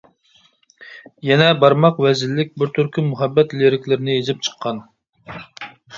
[1.27, 4.81] يەنە بارماق ۋەزىنلىك بىر تۈركۈم مۇھەببەت لىرىكىلىرىنى يېزىپ چىققان.